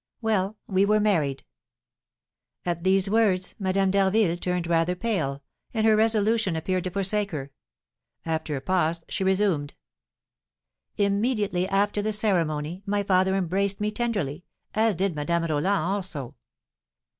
Well, 0.19 0.57
we 0.65 0.83
were 0.83 0.99
married." 0.99 1.43
At 2.65 2.83
these 2.83 3.07
words, 3.07 3.53
Madame 3.59 3.91
d'Harville 3.91 4.35
turned 4.35 4.65
rather 4.65 4.95
pale, 4.95 5.43
and 5.75 5.85
her 5.85 5.95
resolution 5.95 6.55
appeared 6.55 6.85
to 6.85 6.89
forsake 6.89 7.29
her. 7.29 7.51
After 8.25 8.55
a 8.55 8.61
pause, 8.61 9.03
she 9.09 9.23
resumed: 9.23 9.75
"Immediately 10.97 11.69
after 11.69 12.01
the 12.01 12.13
ceremony, 12.13 12.81
my 12.87 13.03
father 13.03 13.35
embraced 13.35 13.79
me 13.79 13.91
tenderly, 13.91 14.43
as 14.73 14.95
did 14.95 15.13
Madame 15.15 15.43
Roland 15.45 15.67
also. 15.67 16.33